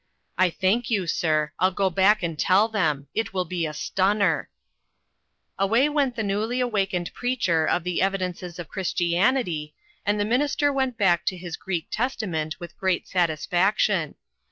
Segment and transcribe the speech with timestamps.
[0.39, 4.49] "I thank you, sir; I'll go back and tell him; it will be a stunner!"
[5.59, 10.97] Away went the newly awakened preacher of the Evidences of Christianity, and the minister went
[10.97, 14.15] back to his Greek Testament with great satisfaction.